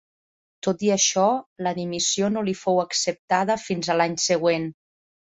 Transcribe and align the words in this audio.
Tot 0.67 0.83
i 0.85 0.87
això, 0.93 1.25
la 1.67 1.73
dimissió 1.79 2.29
no 2.37 2.43
li 2.47 2.55
fou 2.61 2.81
acceptada 2.83 3.57
fins 3.65 3.91
a 3.91 3.97
l'any 3.99 4.15
següent. 4.23 4.67